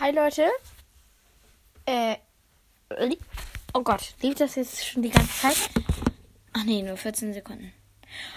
Hi 0.00 0.12
Leute. 0.12 0.48
Äh. 1.84 2.14
Oh 3.74 3.82
Gott, 3.82 4.14
lief 4.22 4.36
das 4.36 4.54
jetzt 4.54 4.86
schon 4.86 5.02
die 5.02 5.10
ganze 5.10 5.40
Zeit? 5.40 5.70
Ach 6.52 6.62
nee, 6.62 6.82
nur 6.82 6.96
14 6.96 7.34
Sekunden. 7.34 7.72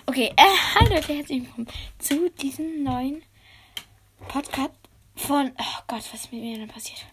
Okay, 0.08 0.34
äh, 0.36 0.58
hi 0.76 0.88
Leute, 0.92 1.14
herzlich 1.14 1.44
willkommen 1.44 1.68
zu 2.00 2.32
diesem 2.32 2.82
neuen 2.82 3.22
Podcast 4.28 4.74
von. 5.16 5.52
Oh 5.56 5.82
Gott, 5.86 6.04
was 6.12 6.22
ist 6.22 6.32
mit 6.32 6.42
mir 6.42 6.58
denn 6.58 6.68
passiert? 6.68 7.06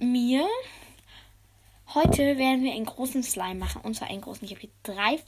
Mir. 0.00 0.48
Heute 1.94 2.38
werden 2.38 2.64
wir 2.64 2.72
einen 2.72 2.86
großen 2.86 3.22
Slime 3.22 3.54
machen. 3.54 3.82
Und 3.82 3.94
zwar 3.94 4.08
einen 4.08 4.20
großen. 4.20 4.44
Ich 4.46 4.50
habe 4.50 4.62
hier 4.62 4.70
drei 4.82 5.20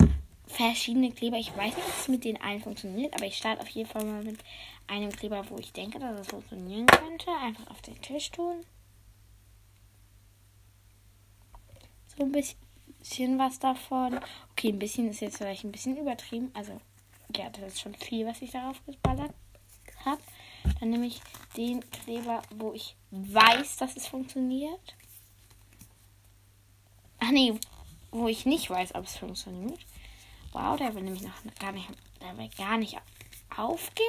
verschiedene 0.52 1.10
Kleber. 1.12 1.38
Ich 1.38 1.56
weiß 1.56 1.74
nicht, 1.76 1.86
ob 1.86 1.98
es 1.98 2.08
mit 2.08 2.24
den 2.24 2.40
allen 2.40 2.62
funktioniert, 2.62 3.14
aber 3.14 3.26
ich 3.26 3.36
starte 3.36 3.62
auf 3.62 3.68
jeden 3.68 3.88
Fall 3.88 4.04
mal 4.04 4.22
mit 4.22 4.38
einem 4.86 5.10
Kleber, 5.10 5.44
wo 5.50 5.56
ich 5.58 5.72
denke, 5.72 5.98
dass 5.98 6.20
es 6.20 6.28
funktionieren 6.28 6.86
könnte. 6.86 7.30
Einfach 7.30 7.70
auf 7.70 7.82
den 7.82 8.00
Tisch 8.00 8.30
tun. 8.30 8.64
So 12.16 12.24
ein 12.24 12.32
bisschen 12.32 13.38
was 13.38 13.58
davon. 13.58 14.20
Okay, 14.52 14.68
ein 14.68 14.78
bisschen 14.78 15.08
ist 15.08 15.20
jetzt 15.20 15.38
vielleicht 15.38 15.64
ein 15.64 15.72
bisschen 15.72 15.96
übertrieben. 15.96 16.50
Also, 16.54 16.80
ja, 17.36 17.48
das 17.50 17.74
ist 17.74 17.80
schon 17.80 17.94
viel, 17.94 18.26
was 18.26 18.42
ich 18.42 18.50
darauf 18.50 18.84
geballert 18.84 19.34
habe. 20.04 20.22
Dann 20.78 20.90
nehme 20.90 21.06
ich 21.06 21.20
den 21.56 21.88
Kleber, 21.90 22.42
wo 22.50 22.72
ich 22.72 22.96
weiß, 23.10 23.76
dass 23.76 23.96
es 23.96 24.06
funktioniert. 24.06 24.96
Ach 27.18 27.30
nee, 27.30 27.54
wo 28.10 28.28
ich 28.28 28.46
nicht 28.46 28.68
weiß, 28.68 28.94
ob 28.94 29.04
es 29.04 29.16
funktioniert. 29.16 29.80
Wow, 30.52 30.76
der 30.76 30.94
will 30.94 31.02
nämlich 31.02 31.22
noch 31.22 31.34
gar 31.58 31.72
nicht, 31.72 31.88
der 32.20 32.36
will 32.36 32.50
gar 32.56 32.76
nicht 32.76 32.96
aufgehen. 33.56 34.06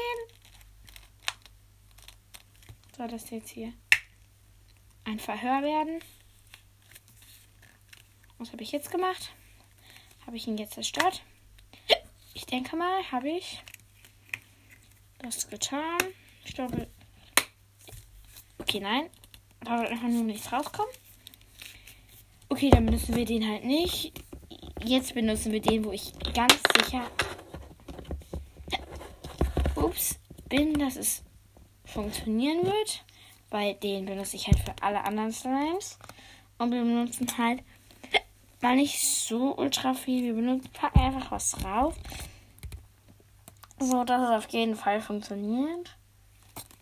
Soll 2.96 3.08
das 3.08 3.30
jetzt 3.30 3.50
hier 3.50 3.74
ein 5.06 5.20
Verhör 5.20 5.62
werden? 5.62 6.04
Was 8.38 8.52
habe 8.52 8.64
ich 8.64 8.72
jetzt 8.72 8.92
gemacht? 8.92 9.32
Habe 10.26 10.38
ich 10.38 10.48
ihn 10.48 10.58
jetzt 10.58 10.74
zerstört? 10.74 11.24
Ich 12.34 12.46
denke 12.46 12.76
mal, 12.76 13.12
habe 13.12 13.30
ich 13.30 13.64
das 15.20 15.50
getan. 15.50 16.00
Ich 16.44 16.54
glaube. 16.54 16.88
Okay, 18.60 18.80
nein. 18.80 19.10
Da 19.62 19.80
wird 19.80 19.92
einfach 19.92 20.10
nur 20.10 20.24
nichts 20.24 20.52
rauskommen. 20.52 20.92
Okay, 22.50 22.70
dann 22.70 22.86
benutzen 22.86 23.16
wir 23.16 23.26
den 23.26 23.48
halt 23.48 23.64
nicht. 23.64 24.14
Jetzt 24.86 25.14
benutzen 25.14 25.54
wir 25.54 25.62
den, 25.62 25.86
wo 25.86 25.92
ich 25.94 26.12
ganz 26.34 26.60
sicher 26.78 27.04
ups, 29.78 30.20
bin, 30.50 30.74
dass 30.74 30.98
es 30.98 31.24
funktionieren 31.86 32.66
wird. 32.66 33.06
Weil 33.50 33.76
den 33.76 34.06
benutze 34.06 34.36
ich 34.36 34.48
halt 34.48 34.60
für 34.60 34.74
alle 34.82 35.04
anderen 35.06 35.32
Slimes. 35.32 35.98
Und 36.58 36.72
wir 36.72 36.82
benutzen 36.82 37.28
halt 37.38 37.64
mal 38.62 38.76
nicht 38.76 39.00
so 39.00 39.56
ultra 39.56 39.94
viel. 39.94 40.24
Wir 40.24 40.34
benutzen 40.34 40.70
packen 40.74 41.00
einfach 41.00 41.32
was 41.32 41.52
drauf. 41.52 41.96
So, 43.80 44.04
dass 44.04 44.22
es 44.22 44.46
auf 44.46 44.50
jeden 44.50 44.76
Fall 44.76 45.02
funktioniert. 45.02 45.96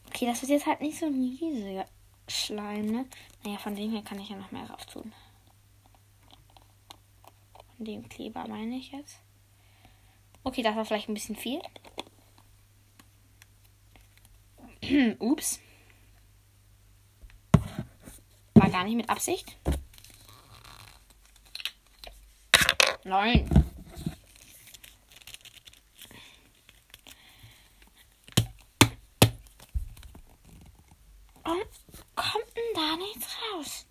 Okay, 0.08 0.26
das 0.26 0.42
ist 0.42 0.50
jetzt 0.50 0.66
halt 0.66 0.82
nicht 0.82 0.98
so 0.98 1.06
ein 1.06 1.38
riesiger 1.40 1.86
Schleim, 2.28 2.86
ne? 2.88 3.06
Naja, 3.44 3.58
von 3.58 3.76
dem 3.76 3.92
hier 3.92 4.04
kann 4.04 4.20
ich 4.20 4.30
ja 4.30 4.38
noch 4.38 4.52
mehr 4.52 4.66
drauf 4.66 4.86
tun 4.86 5.14
dem 7.86 8.08
Kleber 8.08 8.48
meine 8.48 8.76
ich 8.76 8.92
jetzt. 8.92 9.20
Okay, 10.44 10.62
das 10.62 10.76
war 10.76 10.86
vielleicht 10.86 11.10
ein 11.10 11.14
bisschen 11.14 11.36
viel. 11.36 11.62
Ups. 15.20 15.60
War 18.56 18.70
gar 18.70 18.84
nicht 18.84 18.96
mit 18.96 19.10
Absicht. 19.10 19.58
Nein. 23.04 23.50
Und 31.44 32.16
kommt 32.16 32.56
denn 32.56 32.74
da 32.76 32.96
nichts 32.98 33.28
raus? 33.54 33.86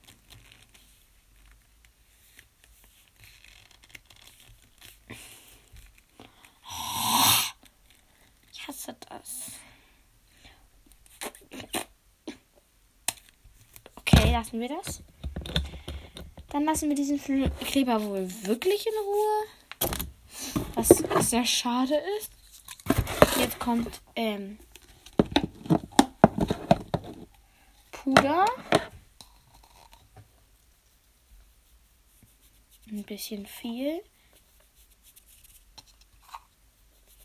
hasse 8.70 8.96
das. 9.08 9.52
Okay, 13.96 14.29
lassen 14.40 14.60
wir 14.60 14.68
das. 14.68 15.02
Dann 16.48 16.64
lassen 16.64 16.88
wir 16.88 16.96
diesen 16.96 17.20
Kleber 17.60 18.02
wohl 18.02 18.26
wirklich 18.46 18.86
in 18.86 18.94
Ruhe. 19.04 19.44
Was 20.74 21.28
sehr 21.28 21.44
schade 21.44 21.94
ist. 22.18 22.32
Jetzt 23.38 23.58
kommt 23.58 24.00
ähm, 24.16 24.58
Puder. 27.92 28.46
Ein 32.90 33.04
bisschen 33.04 33.44
viel. 33.44 34.00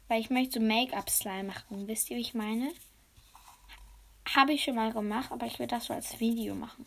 Weil 0.09 0.19
ich 0.19 0.29
möchte 0.29 0.59
so 0.59 0.65
Make-up-Slime 0.65 1.45
machen. 1.45 1.87
Wisst 1.87 2.09
ihr, 2.09 2.17
wie 2.17 2.21
ich 2.21 2.33
meine? 2.33 2.73
Habe 4.35 4.51
ich 4.51 4.65
schon 4.65 4.75
mal 4.75 4.91
gemacht, 4.91 5.31
aber 5.31 5.45
ich 5.45 5.59
will 5.59 5.67
das 5.67 5.85
so 5.85 5.93
als 5.93 6.19
Video 6.19 6.55
machen. 6.55 6.85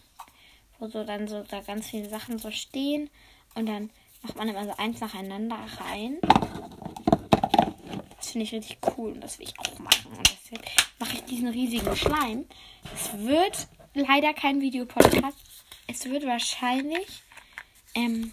Wo 0.78 0.89
so 0.89 1.05
dann 1.05 1.28
so 1.28 1.43
da 1.43 1.61
ganz 1.61 1.89
viele 1.89 2.09
Sachen 2.09 2.39
so 2.39 2.50
stehen 2.50 3.11
und 3.55 3.66
dann 3.66 3.91
macht 4.22 4.37
man 4.37 4.49
immer 4.49 4.65
so 4.65 4.75
eins 4.77 5.00
nacheinander 5.00 5.59
rein. 5.81 6.19
Das 8.16 8.31
finde 8.31 8.44
ich 8.44 8.53
richtig 8.53 8.78
cool 8.97 9.12
und 9.12 9.21
das 9.21 9.38
will 9.38 9.47
ich 9.47 9.59
auch 9.59 9.78
machen. 9.78 10.12
Und 10.17 10.28
deshalb 10.28 10.65
mache 10.99 11.15
ich 11.15 11.25
diesen 11.25 11.49
riesigen 11.49 11.97
Schleim. 11.97 12.44
Es 12.93 13.17
wird 13.19 13.69
leider 13.94 14.34
kein 14.34 14.61
Videopodcast. 14.61 15.38
Es 15.87 16.05
wird 16.05 16.27
wahrscheinlich 16.27 17.22
ähm, 17.94 18.33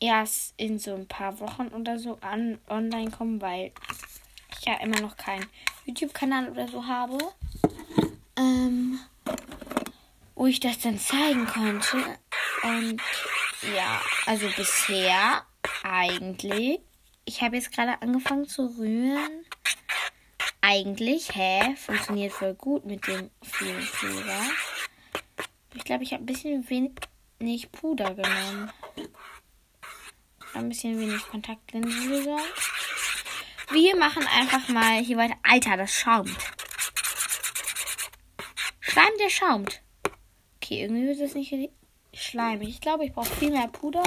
erst 0.00 0.54
in 0.56 0.78
so 0.78 0.94
ein 0.94 1.06
paar 1.06 1.38
Wochen 1.40 1.68
oder 1.68 1.98
so 1.98 2.18
an, 2.20 2.58
online 2.68 3.10
kommen, 3.10 3.40
weil 3.40 3.72
ich 4.58 4.64
ja 4.64 4.74
immer 4.80 5.00
noch 5.00 5.16
keinen 5.16 5.46
YouTube-Kanal 5.86 6.50
oder 6.50 6.68
so 6.68 6.86
habe. 6.86 7.18
Ähm, 8.36 8.98
wo 10.38 10.46
ich 10.46 10.60
das 10.60 10.78
dann 10.78 10.98
zeigen 10.98 11.46
konnte. 11.46 11.96
Und 12.62 13.02
ja, 13.74 14.00
also 14.26 14.48
bisher 14.56 15.42
eigentlich. 15.82 16.80
Ich 17.24 17.42
habe 17.42 17.56
jetzt 17.56 17.72
gerade 17.72 18.00
angefangen 18.00 18.48
zu 18.48 18.66
rühren. 18.78 19.44
Eigentlich, 20.60 21.34
hä? 21.34 21.74
Funktioniert 21.76 22.32
voll 22.32 22.54
gut 22.54 22.86
mit 22.86 23.06
dem 23.06 23.30
vielen 23.42 23.86
Kleber. 23.86 24.42
Ich 25.74 25.84
glaube, 25.84 26.04
ich 26.04 26.12
habe 26.12 26.22
ein 26.22 26.26
bisschen 26.26 26.68
wenig 26.70 27.70
Puder 27.72 28.14
genommen 28.14 28.72
ein 30.54 30.68
bisschen 30.68 30.98
wenig 30.98 31.22
Kontaktlinsenlösung. 31.28 32.40
Wir 33.70 33.96
machen 33.96 34.26
einfach 34.26 34.68
mal 34.68 35.02
hier 35.02 35.16
weiter. 35.16 35.36
Alter, 35.42 35.76
das 35.76 35.92
schaumt. 35.92 36.36
Schleim, 38.80 39.12
der 39.20 39.30
schaumt. 39.30 39.82
Okay, 40.68 40.82
irgendwie 40.82 41.06
wird 41.06 41.18
es 41.18 41.34
nicht 41.34 41.70
schleimig. 42.12 42.68
Ich 42.68 42.82
glaube, 42.82 43.06
ich 43.06 43.14
brauche 43.14 43.34
viel 43.36 43.50
mehr 43.50 43.68
Puder 43.68 44.02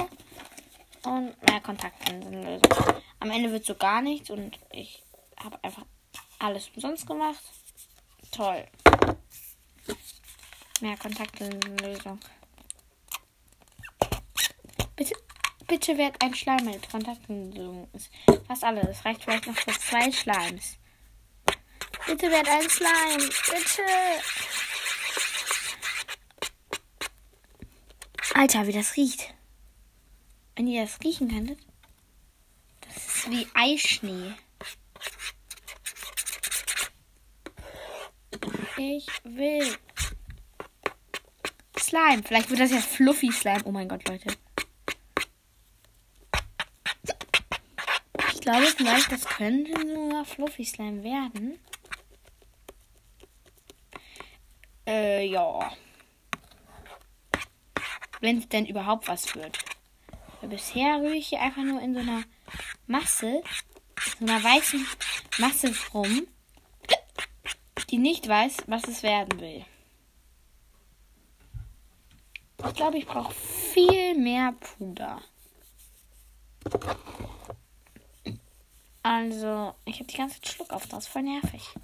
und 1.02 1.34
mehr 1.50 1.60
Kontaktlinsenlösung. 1.60 3.02
Am 3.18 3.32
Ende 3.32 3.50
wird 3.50 3.64
so 3.64 3.74
gar 3.74 4.00
nichts 4.00 4.30
und 4.30 4.60
ich 4.70 5.02
habe 5.42 5.58
einfach 5.64 5.84
alles 6.38 6.70
umsonst 6.72 7.04
gemacht. 7.04 7.42
Toll. 8.30 8.64
Mehr 10.80 10.96
Kontaktlinsenlösung. 10.98 12.20
Bitte 14.94 15.16
Bitte 15.66 15.98
werd 15.98 16.22
ein 16.22 16.32
Schleim 16.32 16.64
mit 16.64 16.88
Kontaktlösung. 16.88 17.88
Fast 18.46 18.62
alles. 18.62 18.86
Das 18.86 19.04
reicht 19.04 19.24
vielleicht 19.24 19.48
noch 19.48 19.56
für 19.56 19.72
zwei 19.72 20.12
Schleims. 20.12 20.76
Bitte 22.06 22.30
werd 22.30 22.48
ein 22.48 22.68
Slime. 22.70 23.30
Bitte. 23.50 23.82
Alter, 28.34 28.66
wie 28.66 28.72
das 28.72 28.96
riecht. 28.96 29.34
Wenn 30.56 30.66
ihr 30.66 30.82
das 30.82 31.00
riechen 31.02 31.28
könntet. 31.28 31.58
Das 32.80 32.96
ist 32.96 33.30
wie 33.30 33.46
Eischnee. 33.54 34.34
Ich 38.76 39.06
will 39.24 39.76
Slime. 41.78 42.22
Vielleicht 42.24 42.50
wird 42.50 42.60
das 42.60 42.70
ja 42.70 42.80
Fluffy 42.80 43.30
Slime. 43.30 43.62
Oh 43.64 43.70
mein 43.70 43.88
Gott, 43.88 44.08
Leute. 44.08 44.36
glaube 48.42 48.66
vielleicht, 48.66 49.10
das 49.10 49.24
könnte 49.24 49.72
sogar 49.72 50.24
Fluffy 50.24 50.64
Slime 50.64 51.02
werden. 51.02 51.58
Äh, 54.86 55.26
ja. 55.26 55.72
Wenn 58.22 58.38
es 58.38 58.48
denn 58.48 58.66
überhaupt 58.66 59.08
was 59.08 59.34
wird. 59.34 59.58
Weil 60.40 60.50
bisher 60.50 61.00
rühre 61.00 61.16
ich 61.16 61.28
hier 61.28 61.40
einfach 61.40 61.64
nur 61.64 61.82
in 61.82 61.92
so 61.92 62.00
einer 62.00 62.22
Masse, 62.86 63.42
so 64.18 64.24
einer 64.24 64.42
weißen 64.42 64.86
Masse 65.38 65.74
rum, 65.92 66.28
die 67.90 67.98
nicht 67.98 68.28
weiß, 68.28 68.58
was 68.68 68.84
es 68.84 69.02
werden 69.02 69.40
will. 69.40 69.64
Ich 72.64 72.74
glaube, 72.74 72.98
ich 72.98 73.06
brauche 73.06 73.34
viel 73.34 74.16
mehr 74.16 74.52
Puder. 74.52 75.20
Also, 79.02 79.74
ich 79.84 79.96
habe 79.96 80.04
die 80.04 80.16
ganze 80.16 80.40
Zeit 80.40 80.48
Schluck 80.52 80.70
auf, 80.70 80.86
das 80.86 81.06
ist 81.06 81.12
voll 81.12 81.22
nervig. 81.22 81.74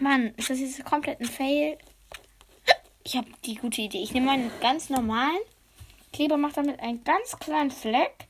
Mann, 0.00 0.34
ist 0.36 0.50
das 0.50 0.60
jetzt 0.60 0.84
komplett 0.84 1.20
ein 1.20 1.26
Fail? 1.26 1.78
Ich 3.04 3.16
habe 3.16 3.28
die 3.44 3.54
gute 3.56 3.82
Idee. 3.82 4.02
Ich 4.02 4.12
nehme 4.12 4.26
meinen 4.26 4.50
ganz 4.60 4.88
normalen 4.88 5.40
Kleber, 6.12 6.36
mache 6.36 6.54
damit 6.54 6.80
einen 6.80 7.04
ganz 7.04 7.38
kleinen 7.38 7.70
Fleck. 7.70 8.28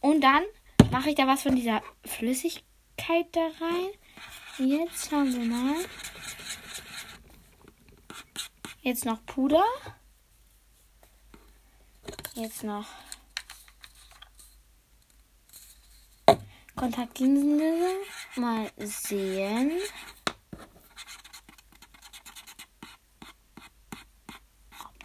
Und 0.00 0.22
dann 0.22 0.42
mache 0.90 1.10
ich 1.10 1.14
da 1.14 1.26
was 1.26 1.42
von 1.42 1.54
dieser 1.54 1.82
Flüssigkeit 2.04 3.26
da 3.32 3.50
rein. 3.60 3.90
Jetzt 4.58 5.10
schauen 5.10 5.32
wir 5.32 5.44
mal. 5.44 5.76
Jetzt 8.82 9.04
noch 9.04 9.24
Puder. 9.26 9.64
Jetzt 12.34 12.64
noch 12.64 12.86
Kontaktlinsenlösung. 16.74 17.98
Mal 18.36 18.70
sehen. 18.78 19.72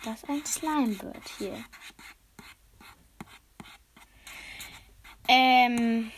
Das 0.03 0.23
ein 0.25 0.45
Slime 0.45 0.99
wird 1.01 1.29
hier. 1.37 1.63
Ähm. 5.27 6.11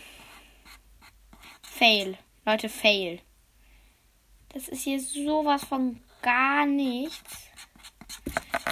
Fail. 1.62 2.18
Leute, 2.44 2.68
fail. 2.68 3.20
Das 4.50 4.68
ist 4.68 4.82
hier 4.82 5.00
sowas 5.00 5.64
von 5.64 6.00
gar 6.22 6.66
nichts. 6.66 7.50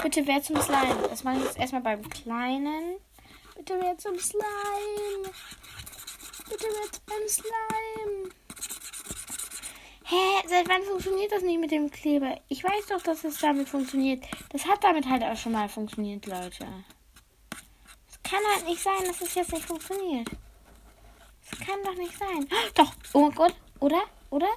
Bitte 0.03 0.27
wer 0.27 0.43
zum 0.43 0.61
Slime. 0.61 1.09
Das 1.09 1.25
mache 1.25 1.39
ich 1.39 1.45
jetzt 1.45 1.59
erstmal 1.59 1.83
beim 1.83 2.09
Kleinen. 2.09 2.97
Bitte 3.57 3.79
wer 3.81 3.97
zum 3.99 4.19
Slime. 4.19 5.33
Bitte 6.49 6.67
wer 6.67 7.01
beim 7.07 7.29
Slime. 7.29 8.44
Hä? 10.15 10.47
Seit 10.47 10.69
wann 10.69 10.83
funktioniert 10.85 11.33
das 11.33 11.43
nicht 11.43 11.59
mit 11.59 11.73
dem 11.73 11.91
Kleber? 11.91 12.41
Ich 12.49 12.63
weiß 12.63 12.87
doch, 12.87 13.03
dass 13.03 13.25
es 13.25 13.39
damit 13.39 13.69
funktioniert. 13.69 14.25
Das 14.51 14.65
hat 14.65 14.85
damit 14.85 15.09
halt 15.09 15.25
auch 15.25 15.37
schon 15.37 15.51
mal 15.53 15.69
funktioniert, 15.69 16.25
Leute. 16.27 16.69
Es 18.09 18.23
kann 18.23 18.41
halt 18.55 18.65
nicht 18.65 18.81
sein, 18.81 19.05
dass 19.07 19.21
es 19.21 19.35
jetzt 19.35 19.53
nicht 19.53 19.65
funktioniert. 19.65 20.29
Es 21.51 21.59
kann 21.59 21.83
doch 21.83 21.97
nicht 21.97 22.17
sein. 22.17 22.49
Doch. 22.75 22.95
Oh 23.13 23.29
Gott. 23.31 23.57
Oder? 23.81 24.05
Oder? 24.31 24.49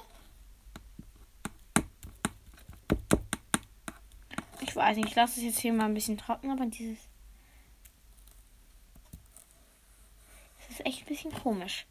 Ich 4.60 4.76
weiß 4.76 4.96
nicht, 4.96 5.08
ich 5.08 5.14
lasse 5.16 5.40
es 5.40 5.46
jetzt 5.46 5.58
hier 5.58 5.72
mal 5.72 5.86
ein 5.86 5.94
bisschen 5.94 6.18
trocken, 6.18 6.52
aber 6.52 6.66
dieses. 6.66 6.98
Das 10.58 10.70
ist 10.70 10.86
echt 10.86 11.02
ein 11.02 11.06
bisschen 11.06 11.32
komisch. 11.32 11.84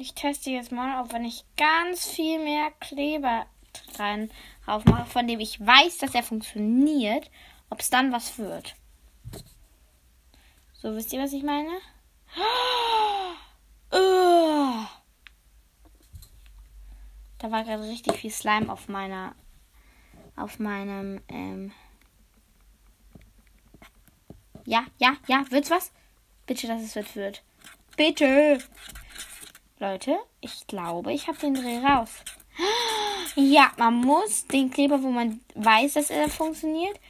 Ich 0.00 0.14
teste 0.14 0.48
jetzt 0.48 0.72
mal, 0.72 1.04
ob 1.04 1.12
wenn 1.12 1.26
ich 1.26 1.44
ganz 1.58 2.08
viel 2.08 2.42
mehr 2.42 2.70
Kleber 2.80 3.44
dran 3.92 4.30
aufmache, 4.64 5.04
von 5.04 5.28
dem 5.28 5.40
ich 5.40 5.60
weiß, 5.60 5.98
dass 5.98 6.14
er 6.14 6.22
funktioniert, 6.22 7.30
ob 7.68 7.80
es 7.80 7.90
dann 7.90 8.10
was 8.10 8.38
wird. 8.38 8.76
So, 10.72 10.96
wisst 10.96 11.12
ihr, 11.12 11.22
was 11.22 11.34
ich 11.34 11.42
meine? 11.42 11.70
Da 17.38 17.50
war 17.50 17.64
gerade 17.64 17.82
richtig 17.84 18.18
viel 18.18 18.30
Slime 18.30 18.70
auf 18.70 18.88
meiner, 18.88 19.34
auf 20.36 20.58
meinem, 20.58 21.22
ähm 21.28 21.72
ja, 24.66 24.84
ja, 24.98 25.16
ja, 25.26 25.44
wird's 25.50 25.70
was? 25.70 25.90
Bitte, 26.46 26.66
dass 26.66 26.82
es 26.82 27.14
wird. 27.16 27.42
Bitte! 27.96 28.58
Leute, 29.80 30.18
ich 30.42 30.66
glaube, 30.66 31.10
ich 31.10 31.26
habe 31.26 31.38
den 31.38 31.54
Dreh 31.54 31.78
raus. 31.78 32.10
Ja, 33.34 33.72
man 33.78 33.94
muss 33.94 34.46
den 34.46 34.70
Kleber, 34.70 35.02
wo 35.02 35.08
man 35.08 35.40
weiß, 35.54 35.94
dass 35.94 36.10
er 36.10 36.28
funktioniert, 36.28 37.00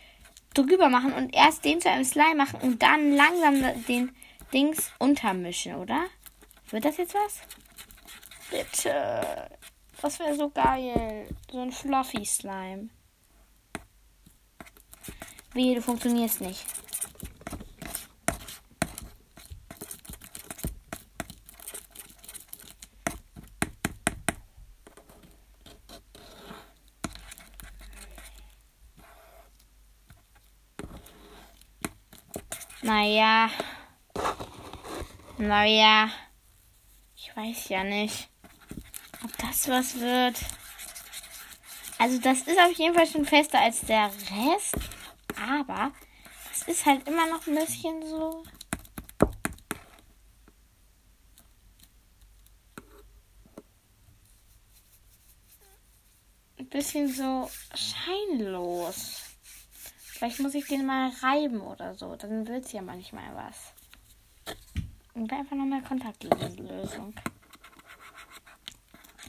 drüber 0.55 0.88
machen 0.88 1.12
und 1.12 1.34
erst 1.34 1.64
den 1.64 1.81
zu 1.81 1.90
einem 1.90 2.05
Slime 2.05 2.37
machen 2.37 2.61
und 2.61 2.81
dann 2.81 3.12
langsam 3.17 3.84
den 3.88 4.14
Dings 4.52 4.93
untermischen, 5.00 5.75
oder? 5.75 6.05
Wird 6.70 6.84
das 6.84 6.99
jetzt 6.99 7.14
was? 7.14 7.40
Bitte. 8.50 9.50
Das 10.00 10.20
wäre 10.20 10.37
so 10.37 10.49
geil. 10.50 11.26
So 11.50 11.61
ein 11.61 11.72
Fluffy 11.72 12.25
Slime. 12.25 12.90
Wie, 15.55 15.75
du 15.75 15.82
funktionierst 15.82 16.40
nicht. 16.40 16.64
Naja. 32.90 33.48
Naja. 35.38 36.10
Ich 37.14 37.37
weiß 37.37 37.69
ja 37.69 37.84
nicht 37.84 38.31
ob 39.25 39.37
das 39.38 39.69
was 39.69 40.00
wird. 40.00 40.37
Also 41.98 42.19
das 42.19 42.40
ist 42.42 42.58
auf 42.58 42.72
jeden 42.72 42.94
Fall 42.94 43.06
schon 43.06 43.26
fester 43.26 43.60
als 43.60 43.82
der 43.82 44.06
Rest. 44.06 44.76
Aber 45.48 45.92
das 46.48 46.62
ist 46.69 46.87
halt 46.87 47.06
immer 47.06 47.26
noch 47.26 47.46
ein 47.46 47.55
bisschen 47.55 48.03
so. 48.06 48.43
Ein 56.58 56.69
bisschen 56.69 57.12
so 57.12 57.50
scheinlos. 57.74 59.30
Vielleicht 60.20 60.41
muss 60.41 60.55
ich 60.55 60.67
den 60.67 60.84
mal 60.84 61.10
reiben 61.22 61.62
oder 61.62 61.94
so. 61.94 62.15
Dann 62.15 62.46
wird 62.46 62.67
es 62.67 62.72
ja 62.72 62.82
manchmal 62.82 63.34
was. 63.34 63.72
Und 65.15 65.32
einfach 65.32 65.56
nochmal 65.56 65.81
Kontaktlösung. 65.81 67.15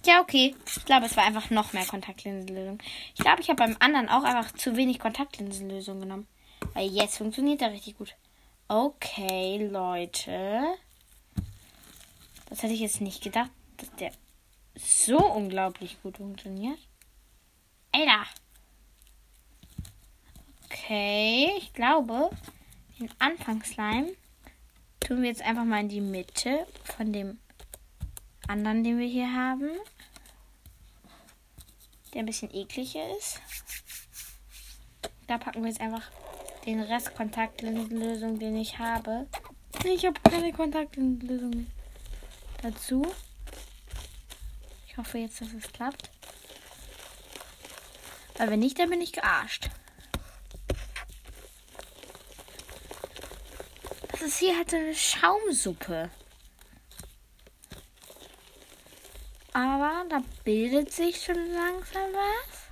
Ja, 0.05 0.19
okay. 0.19 0.53
Ich 0.65 0.83
glaube, 0.83 1.05
es 1.05 1.15
war 1.15 1.23
einfach 1.23 1.49
noch 1.49 1.71
mehr 1.71 1.85
Kontaktlinsenlösung. 1.85 2.79
Ich 3.15 3.21
glaube, 3.21 3.39
ich 3.39 3.47
habe 3.47 3.63
beim 3.63 3.77
anderen 3.79 4.09
auch 4.09 4.23
einfach 4.23 4.51
zu 4.51 4.75
wenig 4.75 4.99
Kontaktlinsenlösung 4.99 6.01
genommen. 6.01 6.27
Weil 6.73 6.89
jetzt 6.89 7.19
funktioniert 7.19 7.61
er 7.61 7.71
richtig 7.71 7.97
gut. 7.97 8.13
Okay, 8.67 9.65
Leute. 9.71 10.73
Das 12.49 12.63
hätte 12.63 12.73
ich 12.73 12.81
jetzt 12.81 12.99
nicht 12.99 13.23
gedacht, 13.23 13.51
dass 13.77 13.95
der 13.95 14.11
so 14.75 15.17
unglaublich 15.17 16.01
gut 16.03 16.17
funktioniert. 16.17 16.79
Alter. 17.93 18.25
Okay, 20.73 21.51
ich 21.57 21.73
glaube, 21.73 22.29
den 22.97 23.09
Anfangsslime 23.19 24.13
tun 25.01 25.21
wir 25.21 25.29
jetzt 25.29 25.41
einfach 25.41 25.65
mal 25.65 25.81
in 25.81 25.89
die 25.89 25.99
Mitte 25.99 26.65
von 26.95 27.11
dem 27.11 27.39
anderen, 28.47 28.83
den 28.83 28.97
wir 28.97 29.07
hier 29.07 29.33
haben. 29.33 29.69
Der 32.13 32.21
ein 32.21 32.25
bisschen 32.25 32.53
ekliger 32.53 33.17
ist. 33.17 33.41
Da 35.27 35.37
packen 35.37 35.61
wir 35.61 35.69
jetzt 35.69 35.81
einfach 35.81 36.09
den 36.65 36.79
Rest 36.79 37.15
Kontaktlinsenlösung, 37.15 38.39
den 38.39 38.55
ich 38.55 38.79
habe. 38.79 39.27
Ich 39.83 40.05
habe 40.05 40.19
keine 40.21 40.53
Kontaktlinsenlösung 40.53 41.67
dazu. 42.61 43.05
Ich 44.87 44.97
hoffe 44.97 45.17
jetzt, 45.17 45.41
dass 45.41 45.51
es 45.53 45.71
klappt. 45.71 46.09
Weil 48.37 48.51
wenn 48.51 48.59
nicht, 48.59 48.79
dann 48.79 48.89
bin 48.89 49.01
ich 49.01 49.11
gearscht. 49.11 49.69
Das 54.21 54.29
ist 54.29 54.37
hier 54.37 54.55
halt 54.55 54.71
eine 54.71 54.93
Schaumsuppe. 54.93 56.11
Aber 59.51 60.05
da 60.09 60.21
bildet 60.43 60.91
sich 60.93 61.25
schon 61.25 61.51
langsam 61.51 62.11
was. 62.13 62.69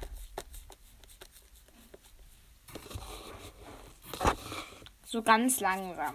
So 5.05 5.23
ganz 5.23 5.59
langsam. 5.59 6.13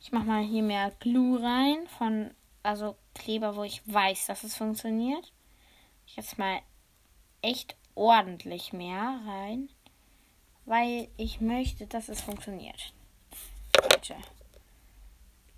Ich 0.00 0.10
mach 0.10 0.24
mal 0.24 0.42
hier 0.42 0.62
mehr 0.62 0.90
Glue 1.00 1.42
rein 1.42 1.86
von 1.98 2.30
also 2.62 2.96
Kleber, 3.26 3.56
wo 3.56 3.64
ich 3.64 3.82
weiß, 3.86 4.26
dass 4.26 4.44
es 4.44 4.54
funktioniert. 4.54 5.32
Jetzt 6.06 6.38
mal 6.38 6.60
echt 7.42 7.74
ordentlich 7.96 8.72
mehr 8.72 9.20
rein, 9.26 9.68
weil 10.64 11.08
ich 11.16 11.40
möchte, 11.40 11.88
dass 11.88 12.08
es 12.08 12.20
funktioniert. 12.20 12.94
Leute, 13.82 14.14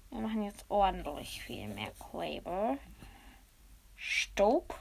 wir 0.08 0.20
machen 0.20 0.44
jetzt 0.44 0.64
ordentlich 0.70 1.42
viel 1.42 1.68
mehr 1.68 1.92
Kleber. 2.10 2.78
Stopp. 3.96 4.74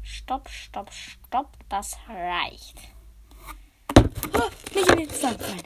Stopp, 0.00 0.48
stopp, 0.48 0.92
stopp. 0.92 1.56
Das 1.68 1.98
reicht. 2.06 2.78
Oh, 4.32 4.48
nicht 4.72 4.90
in 4.90 4.98
den. 4.98 5.62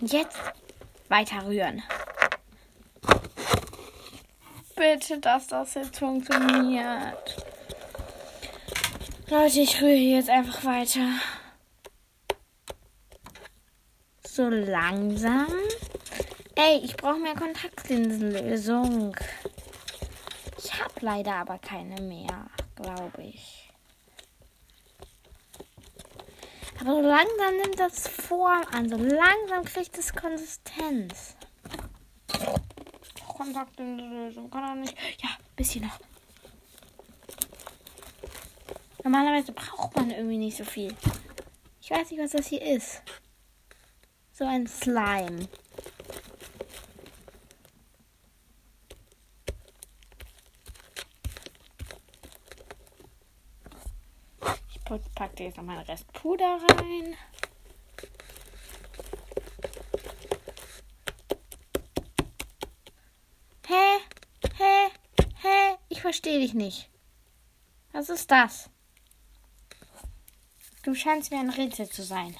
Und 0.00 0.10
jetzt 0.10 0.38
weiter 1.10 1.44
rühren. 1.44 1.82
Bitte, 4.76 5.18
dass 5.20 5.46
das 5.46 5.72
jetzt 5.72 5.98
funktioniert. 5.98 7.36
Leute, 9.28 9.60
ich 9.60 9.80
rühre 9.80 9.94
jetzt 9.94 10.28
einfach 10.28 10.64
weiter. 10.64 11.18
So 14.26 14.48
langsam. 14.50 15.46
Ey, 16.54 16.80
ich 16.84 16.94
brauche 16.94 17.18
mehr 17.18 17.34
Kontaktlinsenlösung. 17.34 19.16
Ich 20.58 20.78
habe 20.78 20.94
leider 21.00 21.36
aber 21.36 21.58
keine 21.58 22.00
mehr, 22.02 22.46
glaube 22.76 23.22
ich. 23.22 23.70
Aber 26.80 26.96
so 26.96 27.00
langsam 27.00 27.56
nimmt 27.62 27.80
das 27.80 28.06
Form 28.08 28.62
an. 28.72 28.90
So 28.90 28.96
langsam 28.96 29.64
kriegt 29.64 29.96
es 29.96 30.12
Konsistenz. 30.14 31.34
Kontaktlinsenlösung 33.46 34.50
kann 34.50 34.64
er 34.64 34.74
nicht. 34.74 34.96
Ja, 35.22 35.28
bisschen 35.54 35.84
noch. 35.84 36.00
Normalerweise 39.04 39.52
braucht 39.52 39.94
man 39.94 40.10
irgendwie 40.10 40.38
nicht 40.38 40.56
so 40.56 40.64
viel. 40.64 40.92
Ich 41.80 41.90
weiß 41.90 42.10
nicht, 42.10 42.20
was 42.20 42.32
das 42.32 42.48
hier 42.48 42.60
ist. 42.60 43.02
So 44.32 44.44
ein 44.44 44.66
Slime. 44.66 45.48
Ich 54.74 55.14
packe 55.14 55.44
jetzt 55.44 55.56
noch 55.56 55.64
meinen 55.64 55.84
Rest 55.84 56.12
Puder 56.12 56.58
rein. 56.68 57.16
Hä? 63.68 63.98
Hä? 64.58 64.90
Hä? 65.42 65.76
Ich 65.88 65.94
verstehe 66.06 66.38
dich 66.38 66.54
nicht. 66.54 66.88
Was 67.90 68.10
ist 68.10 68.30
das? 68.30 68.70
Du 70.84 70.94
scheinst 70.94 71.32
mir 71.32 71.40
ein 71.40 71.50
Rätsel 71.50 71.88
zu 71.90 72.04
sein. 72.04 72.36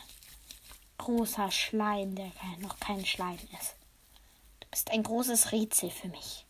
Großer 0.98 1.50
Schleim, 1.50 2.14
der 2.14 2.30
noch 2.60 2.78
kein 2.78 3.04
Schleim 3.04 3.40
ist. 3.58 3.74
Du 4.60 4.68
bist 4.70 4.92
ein 4.92 5.02
großes 5.02 5.50
Rätsel 5.50 5.90
für 5.90 6.06
mich. 6.06 6.46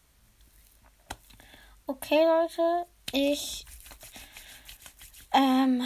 Okay, 1.87 2.23
Leute, 2.23 2.87
ich 3.13 3.65
ähm, 5.33 5.83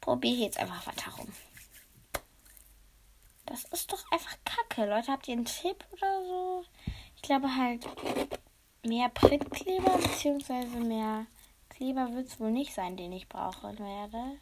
probiere 0.00 0.46
jetzt 0.46 0.58
einfach 0.58 0.84
weiter 0.88 1.12
rum. 1.12 1.32
Das 3.46 3.62
ist 3.66 3.92
doch 3.92 4.02
einfach 4.10 4.36
kacke. 4.44 4.84
Leute, 4.84 5.12
habt 5.12 5.28
ihr 5.28 5.34
einen 5.34 5.44
Tipp 5.44 5.86
oder 5.92 6.24
so? 6.24 6.64
Ich 7.14 7.22
glaube 7.22 7.54
halt 7.54 7.86
mehr 8.84 9.08
Printkleber 9.08 9.98
beziehungsweise 9.98 10.76
mehr 10.78 11.26
Kleber 11.68 12.12
wird 12.12 12.28
es 12.28 12.38
wohl 12.38 12.50
nicht 12.50 12.74
sein, 12.74 12.96
den 12.96 13.12
ich 13.12 13.28
brauchen 13.28 13.78
werde. 13.78 14.38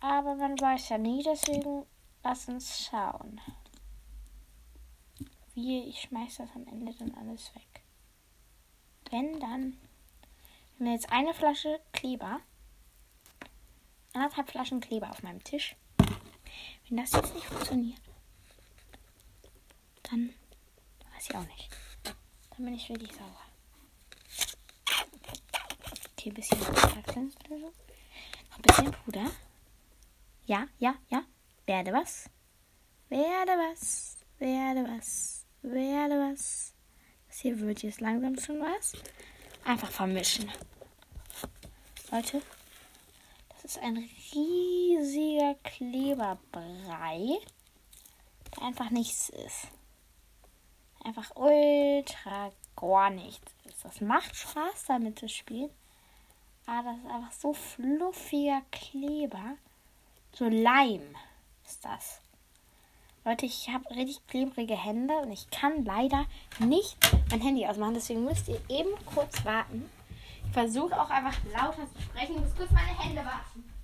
Aber 0.00 0.34
man 0.34 0.58
weiß 0.58 0.88
ja 0.90 0.98
nie, 0.98 1.22
deswegen 1.22 1.84
lass 2.22 2.48
uns 2.48 2.84
schauen. 2.84 3.40
Wie, 5.54 5.88
ich 5.88 6.02
schmeiß 6.02 6.36
das 6.36 6.50
am 6.54 6.66
Ende 6.66 6.92
dann 6.94 7.14
alles 7.14 7.54
weg. 7.54 7.82
Wenn 9.10 9.40
dann. 9.40 9.76
Wir 10.78 10.86
haben 10.86 10.92
jetzt 10.92 11.10
eine 11.10 11.32
Flasche 11.32 11.80
Kleber. 11.92 12.40
Anderthalb 14.12 14.50
Flaschen 14.50 14.80
Kleber 14.80 15.10
auf 15.10 15.22
meinem 15.22 15.42
Tisch. 15.44 15.76
Wenn 16.88 16.98
das 16.98 17.12
jetzt 17.12 17.34
nicht 17.34 17.46
funktioniert, 17.46 18.00
dann 20.04 20.34
weiß 21.14 21.30
ich 21.30 21.36
auch 21.36 21.46
nicht. 21.46 21.85
Dann 22.56 22.66
bin 22.66 22.74
ich 22.74 22.88
wirklich 22.88 23.12
sauer 23.12 23.46
hier 26.26 26.32
ein 26.32 26.34
bisschen 26.34 26.58
Noch 27.30 28.56
ein 28.56 28.62
bisschen 28.62 28.90
Puder. 28.90 29.30
Ja, 30.46 30.66
ja, 30.78 30.96
ja. 31.08 31.22
Werde 31.66 31.92
was. 31.92 32.28
Werde 33.08 33.52
was. 33.52 34.16
Werde 34.38 34.84
was. 34.84 35.44
Werde 35.62 36.14
was. 36.14 36.74
Das 37.28 37.40
hier 37.40 37.58
wird 37.60 37.82
jetzt 37.82 38.00
langsam 38.00 38.38
schon 38.38 38.60
was. 38.60 38.92
Einfach 39.64 39.90
vermischen. 39.90 40.50
Leute, 42.10 42.42
das 43.50 43.64
ist 43.64 43.78
ein 43.78 43.96
riesiger 44.34 45.54
Kleberbrei, 45.62 47.38
der 48.56 48.62
einfach 48.62 48.90
nichts 48.90 49.28
ist. 49.28 49.68
Einfach 51.06 51.36
ultra 51.36 52.50
gar 52.74 53.10
nichts. 53.10 53.54
Das 53.84 54.00
macht 54.00 54.34
Spaß, 54.34 54.86
damit 54.88 55.20
zu 55.20 55.28
spielen. 55.28 55.70
Ah, 56.66 56.82
das 56.82 56.96
ist 56.98 57.06
einfach 57.06 57.32
so 57.32 57.52
fluffiger 57.52 58.62
Kleber. 58.72 59.56
So 60.32 60.48
Leim 60.48 61.02
ist 61.64 61.84
das. 61.84 62.20
Leute, 63.24 63.46
ich 63.46 63.68
habe 63.68 63.88
richtig 63.90 64.26
klebrige 64.26 64.76
Hände 64.76 65.14
und 65.18 65.30
ich 65.30 65.48
kann 65.50 65.84
leider 65.84 66.26
nicht 66.58 66.96
mein 67.30 67.40
Handy 67.40 67.64
ausmachen. 67.66 67.94
Deswegen 67.94 68.24
müsst 68.24 68.48
ihr 68.48 68.60
eben 68.68 68.90
kurz 69.14 69.44
warten. 69.44 69.88
Ich 70.44 70.52
versuche 70.52 71.00
auch 71.00 71.10
einfach 71.10 71.36
lauter 71.52 71.86
zu 71.94 72.02
sprechen. 72.02 72.34
Ich 72.34 72.40
muss 72.42 72.56
kurz 72.56 72.72
meine 72.72 72.98
Hände 72.98 73.24
waschen. 73.24 73.75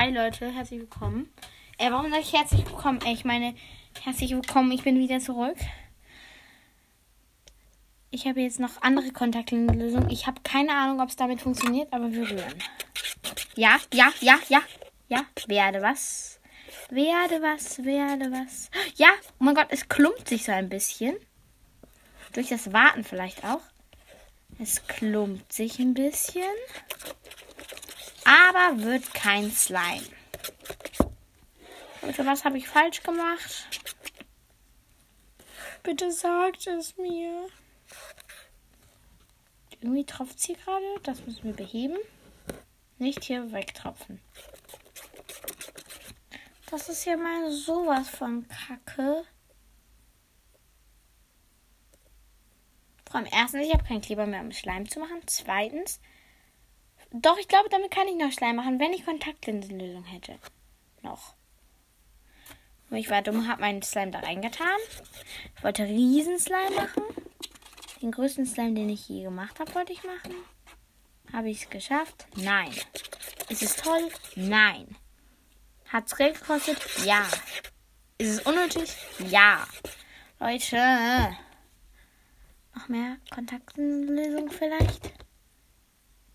Hi 0.00 0.10
Leute, 0.10 0.48
herzlich 0.52 0.78
willkommen. 0.78 1.28
Äh, 1.76 1.90
warum 1.90 2.08
sage 2.10 2.22
ich 2.22 2.32
herzlich 2.32 2.64
willkommen? 2.64 3.00
Äh, 3.04 3.14
ich 3.14 3.24
meine, 3.24 3.56
herzlich 4.04 4.30
willkommen, 4.30 4.70
ich 4.70 4.84
bin 4.84 4.96
wieder 4.96 5.18
zurück. 5.18 5.56
Ich 8.12 8.28
habe 8.28 8.40
jetzt 8.40 8.60
noch 8.60 8.80
andere 8.80 9.10
Kontaktlinsenlösungen. 9.10 10.08
Ich 10.08 10.28
habe 10.28 10.40
keine 10.44 10.70
Ahnung, 10.70 11.00
ob 11.00 11.08
es 11.08 11.16
damit 11.16 11.42
funktioniert, 11.42 11.92
aber 11.92 12.12
wir 12.12 12.30
rühren. 12.30 12.54
Ja, 13.56 13.76
ja, 13.92 14.12
ja, 14.20 14.38
ja, 14.48 14.60
ja. 15.08 15.24
Werde 15.48 15.82
was. 15.82 16.38
Werde 16.90 17.42
was, 17.42 17.84
werde 17.84 18.30
was. 18.30 18.70
Ja, 18.94 19.08
oh 19.40 19.44
mein 19.44 19.56
Gott, 19.56 19.66
es 19.70 19.88
klumpt 19.88 20.28
sich 20.28 20.44
so 20.44 20.52
ein 20.52 20.68
bisschen. 20.68 21.16
Durch 22.34 22.50
das 22.50 22.72
Warten 22.72 23.02
vielleicht 23.02 23.44
auch. 23.44 23.62
Es 24.60 24.86
klumpt 24.86 25.52
sich 25.52 25.80
ein 25.80 25.94
bisschen 25.94 26.44
aber 28.28 28.82
wird 28.82 29.14
kein 29.14 29.50
Slime. 29.50 30.06
Leute, 32.02 32.26
was 32.26 32.44
habe 32.44 32.58
ich 32.58 32.68
falsch 32.68 33.02
gemacht? 33.02 33.68
Bitte 35.82 36.12
sagt 36.12 36.66
es 36.66 36.96
mir. 36.98 37.48
Irgendwie 39.80 40.04
tropft 40.04 40.38
sie 40.40 40.54
gerade. 40.54 41.00
Das 41.04 41.24
müssen 41.24 41.44
wir 41.44 41.54
beheben. 41.54 41.96
Nicht 42.98 43.24
hier 43.24 43.50
wegtropfen. 43.52 44.20
Das 46.70 46.90
ist 46.90 47.06
ja 47.06 47.16
mal 47.16 47.50
sowas 47.50 48.10
von 48.10 48.46
Kacke. 48.48 49.24
Vor 53.08 53.20
allem 53.20 53.28
erstens, 53.32 53.66
ich 53.66 53.72
habe 53.72 53.84
keinen 53.84 54.02
Kleber 54.02 54.26
mehr, 54.26 54.42
um 54.42 54.52
Schleim 54.52 54.86
zu 54.86 55.00
machen. 55.00 55.22
Zweitens, 55.24 56.00
doch, 57.10 57.38
ich 57.38 57.48
glaube, 57.48 57.68
damit 57.70 57.90
kann 57.90 58.08
ich 58.08 58.16
noch 58.16 58.32
Schleim 58.32 58.56
machen, 58.56 58.78
wenn 58.78 58.92
ich 58.92 59.04
Kontaktlinsenlösung 59.04 60.04
hätte. 60.04 60.38
Noch. 61.02 61.34
Ich 62.90 63.10
war 63.10 63.22
dumm, 63.22 63.48
habe 63.48 63.60
meinen 63.60 63.82
Slime 63.82 64.10
da 64.10 64.20
reingetan. 64.20 64.78
Ich 65.56 65.62
wollte 65.62 65.84
Riesenslime 65.84 66.70
machen. 66.74 67.02
Den 68.00 68.12
größten 68.12 68.46
Slime, 68.46 68.74
den 68.74 68.88
ich 68.88 69.08
je 69.08 69.24
gemacht 69.24 69.58
habe, 69.60 69.74
wollte 69.74 69.92
ich 69.92 70.04
machen. 70.04 70.34
Habe 71.32 71.50
ich 71.50 71.64
es 71.64 71.70
geschafft? 71.70 72.26
Nein. 72.36 72.72
Ist 73.48 73.62
es 73.62 73.76
toll? 73.76 74.08
Nein. 74.36 74.96
Hat 75.88 76.06
es 76.06 76.16
Geld 76.16 76.38
gekostet? 76.40 76.78
Ja. 77.04 77.26
Ist 78.18 78.30
es 78.30 78.40
unnötig? 78.42 78.94
Ja. 79.28 79.66
Leute. 80.40 81.36
Noch 82.74 82.88
mehr 82.88 83.16
Kontaktlösung 83.30 84.50
vielleicht? 84.50 85.12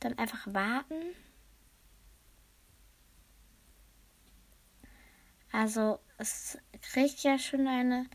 Dann 0.03 0.17
einfach 0.17 0.45
warten. 0.47 1.15
Also 5.53 5.99
es 6.17 6.57
kriegt 6.81 7.23
ja 7.23 7.39
schon 7.39 7.67
eine 7.69 8.07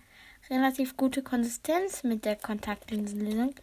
relativ 0.51 0.99
gute 0.99 1.23
Konsistenz 1.23 2.03
mit 2.03 2.27
der 2.27 2.37
Kontaktlinsenlösung. 2.37 3.55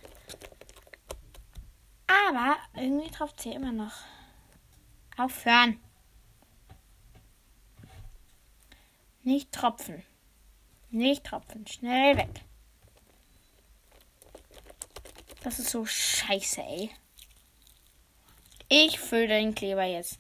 Aber 2.07 2.57
irgendwie 2.73 3.11
tropft 3.11 3.41
sie 3.41 3.51
immer 3.51 3.71
noch. 3.71 3.93
Aufhören. 5.17 5.79
Nicht 9.21 9.51
tropfen. 9.51 10.01
Nicht 10.89 11.25
tropfen. 11.25 11.67
Schnell 11.67 12.17
weg. 12.17 12.41
Das 15.43 15.59
ist 15.59 15.69
so 15.69 15.85
scheiße, 15.85 16.63
ey. 16.63 16.89
Ich 18.67 18.99
fülle 18.99 19.27
den 19.27 19.53
Kleber 19.53 19.83
jetzt 19.83 20.17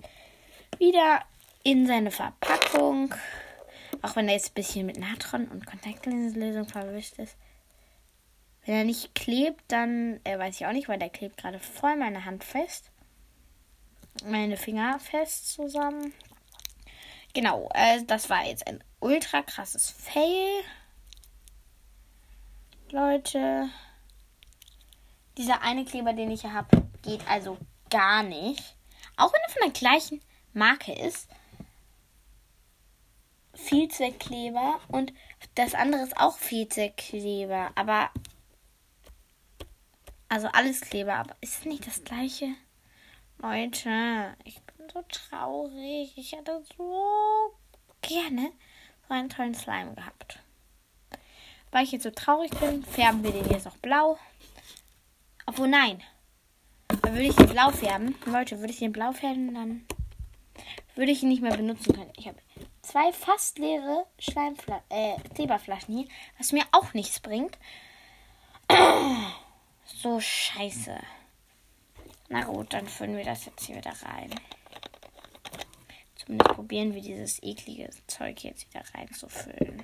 wieder 0.77 1.21
in 1.63 1.87
seine 1.87 2.11
Verpackung. 2.11 3.13
Auch 4.01 4.15
wenn 4.15 4.27
er 4.27 4.35
jetzt 4.35 4.51
ein 4.51 4.55
bisschen 4.55 4.85
mit 4.85 4.99
Natron 4.99 5.47
und 5.47 5.65
Kontaktlinsenlösung 5.65 6.67
verwischt 6.67 7.17
ist. 7.17 7.35
Wenn 8.65 8.75
er 8.75 8.83
nicht 8.83 9.15
klebt, 9.15 9.63
dann 9.67 10.19
äh, 10.23 10.37
weiß 10.37 10.55
ich 10.55 10.65
auch 10.67 10.71
nicht, 10.71 10.87
weil 10.87 10.99
der 10.99 11.09
klebt 11.09 11.37
gerade 11.37 11.59
voll 11.59 11.95
meine 11.95 12.25
Hand 12.25 12.43
fest. 12.43 12.91
Meine 14.25 14.57
Finger 14.57 14.99
fest 14.99 15.51
zusammen. 15.53 16.13
Genau, 17.33 17.69
äh, 17.73 18.03
das 18.05 18.29
war 18.29 18.45
jetzt 18.45 18.67
ein 18.67 18.83
ultra 18.99 19.41
krasses 19.41 19.89
Fail. 19.89 20.63
Leute. 22.91 23.69
Dieser 25.37 25.61
eine 25.63 25.83
Kleber, 25.83 26.13
den 26.13 26.31
ich 26.31 26.41
hier 26.41 26.53
habe, 26.53 26.83
geht 27.01 27.27
also 27.27 27.57
gar 27.95 28.23
nicht. 28.23 28.75
Auch 29.15 29.31
wenn 29.31 29.41
er 29.41 29.49
von 29.49 29.61
der 29.63 29.71
gleichen 29.71 30.21
Marke 30.53 30.91
ist. 30.91 31.29
Vielzweckkleber 33.53 34.81
und 34.89 35.13
das 35.55 35.73
andere 35.73 36.01
ist 36.01 36.17
auch 36.17 36.37
Vielzweckkleber, 36.37 37.71
aber 37.75 38.09
also 40.27 40.47
alles 40.47 40.81
Kleber, 40.81 41.13
aber 41.15 41.37
ist 41.39 41.59
es 41.59 41.65
nicht 41.65 41.87
das 41.87 42.03
gleiche? 42.03 42.49
Leute, 43.37 44.35
ich 44.43 44.59
bin 44.61 44.89
so 44.89 45.01
traurig. 45.07 46.11
Ich 46.17 46.33
hätte 46.33 46.61
so 46.77 47.55
gerne 48.01 48.51
so 49.07 49.13
einen 49.13 49.29
tollen 49.29 49.55
Slime 49.55 49.93
gehabt. 49.93 50.39
Weil 51.71 51.85
ich 51.85 51.93
jetzt 51.93 52.03
so 52.03 52.11
traurig 52.11 52.51
bin, 52.59 52.83
färben 52.83 53.23
wir 53.23 53.31
den 53.31 53.49
jetzt 53.49 53.67
auch 53.67 53.77
blau. 53.77 54.17
Obwohl, 55.45 55.69
nein. 55.69 56.03
Würde 57.05 57.23
ich 57.23 57.35
den 57.35 57.47
blau 57.47 57.69
färben, 57.71 58.15
Leute, 58.25 58.59
würde 58.59 58.73
ich 58.73 58.79
den 58.79 58.91
blau 58.91 59.11
färben, 59.11 59.53
dann 59.53 59.85
würde 60.95 61.11
ich 61.11 61.23
ihn 61.23 61.29
nicht 61.29 61.41
mehr 61.41 61.55
benutzen 61.55 61.93
können. 61.93 62.11
Ich 62.17 62.27
habe 62.27 62.37
zwei 62.81 63.13
fast 63.13 63.57
leere 63.57 64.05
Schleimfla 64.19 64.81
äh, 64.89 65.15
hier, 65.37 66.07
was 66.37 66.51
mir 66.51 66.63
auch 66.71 66.93
nichts 66.93 67.19
bringt. 67.19 67.57
So 69.87 70.19
scheiße. 70.19 70.99
Na 72.29 72.43
gut, 72.43 72.73
dann 72.73 72.87
füllen 72.87 73.15
wir 73.15 73.23
das 73.23 73.45
jetzt 73.45 73.65
hier 73.65 73.75
wieder 73.75 73.93
rein. 74.01 74.31
Zumindest 76.15 76.55
probieren 76.55 76.93
wir 76.95 77.01
dieses 77.01 77.41
eklige 77.43 77.91
Zeug 78.07 78.43
jetzt 78.43 78.67
wieder 78.67 78.83
reinzufüllen. 78.95 79.83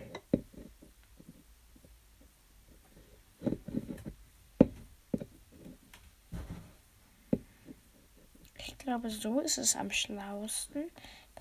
Ich 8.65 8.77
glaube, 8.77 9.09
so 9.09 9.39
ist 9.39 9.57
es 9.57 9.75
am 9.75 9.91
schlausten 9.91 10.89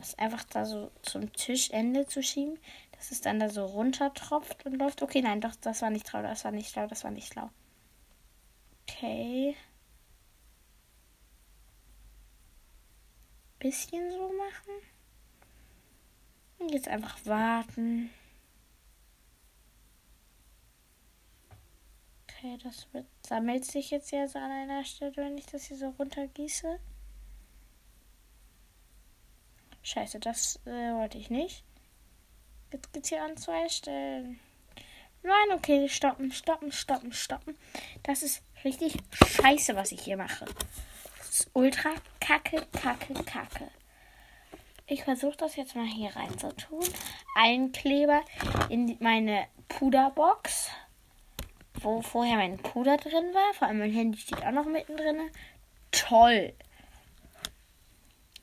das 0.01 0.19
einfach 0.19 0.45
da 0.45 0.65
so 0.65 0.91
zum 1.03 1.33
Tischende 1.33 2.07
zu 2.07 2.23
schieben, 2.23 2.59
dass 2.93 3.11
es 3.11 3.21
dann 3.21 3.39
da 3.39 3.51
so 3.51 3.65
runtertropft 3.67 4.65
und 4.67 4.79
läuft. 4.79 5.03
Okay, 5.03 5.21
nein, 5.23 5.41
doch, 5.41 5.55
das 5.57 5.83
war 5.83 5.91
nicht 5.91 6.09
schlau, 6.09 6.23
das 6.23 6.45
war 6.45 6.53
nicht 6.53 6.71
schlau, 6.71 6.87
das 6.87 7.05
war 7.05 7.11
nicht 7.11 7.33
schlau. 7.33 7.51
Okay. 8.89 9.57
Bisschen 13.59 14.11
so 14.11 14.33
machen. 14.33 14.73
Und 16.59 16.73
jetzt 16.73 16.89
einfach 16.89 17.19
warten. 17.27 18.11
Okay, 22.25 22.57
das 22.63 22.89
wird, 22.93 23.07
sammelt 23.27 23.67
sich 23.67 23.91
jetzt 23.91 24.13
ja 24.13 24.27
so 24.27 24.39
an 24.39 24.51
einer 24.51 24.85
Stelle, 24.85 25.15
wenn 25.17 25.37
ich 25.37 25.47
das 25.47 25.65
hier 25.65 25.77
so 25.77 25.91
runtergieße. 25.91 26.81
Scheiße, 29.83 30.21
das 30.21 30.61
äh, 30.67 30.93
wollte 30.95 31.19
ich 31.19 31.31
nicht. 31.31 31.65
Jetzt 32.73 32.93
geht's 32.93 33.09
hier 33.09 33.25
an 33.25 33.37
zwei 33.37 33.69
Stellen. 33.69 34.39
Nein, 35.23 35.57
okay, 35.57 35.89
stoppen, 35.89 36.33
stoppen, 36.33 36.73
stoppen, 36.73 37.13
stoppen. 37.13 37.57
Das 38.03 38.23
ist 38.23 38.43
richtig 38.65 38.95
scheiße, 39.13 39.77
was 39.77 39.93
ich 39.93 40.01
hier 40.01 40.17
mache. 40.17 40.47
Das 41.19 41.29
ist 41.41 41.51
ultra 41.53 41.91
kacke, 42.21 42.67
kacke, 42.73 43.15
kacke. 43.25 43.71
Ich 44.87 45.05
versuche 45.05 45.37
das 45.37 45.57
jetzt 45.57 45.77
mal 45.77 45.87
hier 45.87 46.15
rein 46.17 46.37
zu 46.39 46.55
tun. 46.57 46.85
Ein 47.37 47.71
Kleber 47.73 48.23
in 48.69 48.97
meine 49.01 49.47
Puderbox, 49.69 50.69
wo 51.75 52.03
vorher 52.03 52.37
mein 52.37 52.59
Puder 52.59 52.97
drin 52.97 53.35
war. 53.35 53.55
Vor 53.55 53.69
allem 53.69 53.79
mein 53.79 53.93
Handy 53.93 54.19
steht 54.19 54.45
auch 54.45 54.53
noch 54.53 54.67
mittendrin. 54.67 55.31
Toll. 55.93 56.55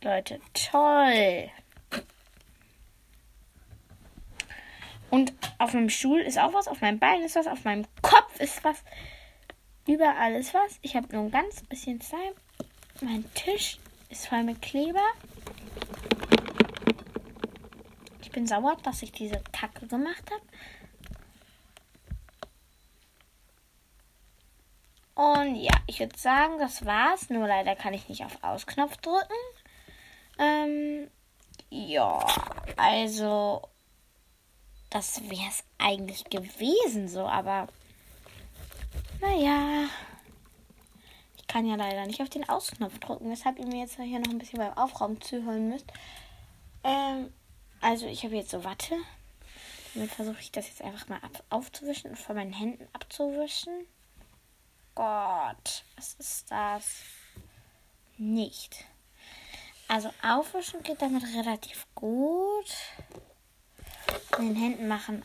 Leute, 0.03 0.39
toll. 0.53 1.49
Und 5.09 5.33
auf 5.57 5.73
meinem 5.73 5.89
Stuhl 5.89 6.19
ist 6.19 6.37
auch 6.37 6.53
was, 6.53 6.67
auf 6.67 6.81
meinem 6.81 6.99
Bein 6.99 7.21
ist 7.21 7.35
was, 7.35 7.47
auf 7.47 7.63
meinem 7.63 7.85
Kopf 8.01 8.39
ist 8.39 8.63
was. 8.63 8.83
Überall 9.87 10.35
ist 10.35 10.53
was. 10.53 10.79
Ich 10.81 10.95
habe 10.95 11.07
nur 11.15 11.23
ein 11.23 11.31
ganz 11.31 11.61
bisschen 11.63 12.01
Slime. 12.01 12.35
Mein 13.01 13.23
Tisch 13.33 13.79
ist 14.09 14.27
voll 14.27 14.43
mit 14.43 14.61
Kleber. 14.61 15.05
Ich 18.21 18.31
bin 18.31 18.45
sauer, 18.45 18.75
dass 18.83 19.01
ich 19.01 19.11
diese 19.11 19.41
Kacke 19.51 19.87
gemacht 19.87 20.29
habe. 20.29 20.43
Und 25.15 25.55
ja, 25.55 25.73
ich 25.87 25.99
würde 25.99 26.17
sagen, 26.17 26.59
das 26.59 26.85
war's. 26.85 27.29
Nur 27.29 27.47
leider 27.47 27.75
kann 27.75 27.93
ich 27.93 28.07
nicht 28.09 28.23
auf 28.23 28.43
Ausknopf 28.43 28.97
drücken. 28.97 29.33
Ja, 31.87 32.19
also 32.75 33.61
das 34.89 35.21
wäre 35.29 35.47
es 35.47 35.63
eigentlich 35.77 36.25
gewesen 36.25 37.07
so, 37.07 37.25
aber 37.25 37.69
naja, 39.21 39.87
ich 41.37 41.47
kann 41.47 41.65
ja 41.65 41.75
leider 41.75 42.05
nicht 42.05 42.21
auf 42.21 42.27
den 42.27 42.49
Ausknopf 42.49 42.99
drücken, 42.99 43.31
weshalb 43.31 43.57
ihr 43.57 43.67
mir 43.67 43.79
jetzt 43.79 43.95
hier 43.95 44.19
noch 44.19 44.31
ein 44.31 44.37
bisschen 44.37 44.59
beim 44.59 44.77
Aufräumen 44.77 45.21
zuhören 45.21 45.69
müsst. 45.69 45.85
Ähm, 46.83 47.31
also 47.79 48.05
ich 48.05 48.25
habe 48.25 48.35
jetzt 48.35 48.51
so 48.51 48.65
Watte. 48.65 48.97
Damit 49.93 50.11
versuche 50.11 50.41
ich 50.41 50.51
das 50.51 50.67
jetzt 50.67 50.81
einfach 50.81 51.07
mal 51.07 51.19
ab 51.21 51.41
aufzuwischen 51.49 52.09
und 52.09 52.19
von 52.19 52.35
meinen 52.35 52.51
Händen 52.51 52.85
abzuwischen. 52.91 53.87
Gott, 54.93 55.85
was 55.95 56.15
ist 56.15 56.51
das? 56.51 57.03
Nicht. 58.17 58.83
Also 59.87 60.11
aufwischen 60.21 60.83
geht 60.83 61.01
damit 61.01 61.23
relativ 61.35 61.87
gut. 61.95 62.73
In 64.37 64.53
den 64.53 64.55
Händen 64.55 64.87
machen, 64.87 65.23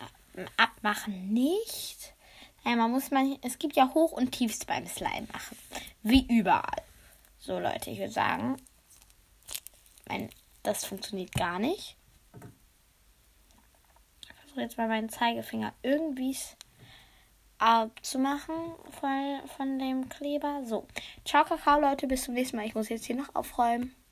abmachen 0.56 1.32
nicht. 1.32 2.14
Einmal 2.64 2.88
muss 2.88 3.10
man, 3.10 3.38
es 3.42 3.58
gibt 3.58 3.74
ja 3.74 3.92
Hoch- 3.92 4.12
und 4.12 4.30
Tiefst 4.30 4.66
beim 4.66 4.86
Slime 4.86 5.26
machen. 5.32 5.58
Wie 6.02 6.26
überall. 6.28 6.82
So 7.38 7.58
Leute, 7.58 7.90
ich 7.90 7.98
würde 7.98 8.12
sagen, 8.12 8.56
mein, 10.08 10.30
das 10.62 10.84
funktioniert 10.84 11.32
gar 11.32 11.58
nicht. 11.58 11.96
versuche 14.38 14.60
jetzt 14.60 14.78
mal 14.78 14.86
meinen 14.86 15.08
Zeigefinger 15.08 15.72
irgendwie 15.82 16.36
abzumachen 17.58 18.54
von, 19.00 19.40
von 19.56 19.78
dem 19.78 20.08
Kleber. 20.08 20.62
So. 20.64 20.86
Ciao, 21.24 21.44
Kakao, 21.44 21.80
Leute. 21.80 22.06
Bis 22.06 22.24
zum 22.24 22.34
nächsten 22.34 22.56
Mal. 22.56 22.66
Ich 22.66 22.74
muss 22.74 22.88
jetzt 22.88 23.06
hier 23.06 23.16
noch 23.16 23.34
aufräumen. 23.34 23.94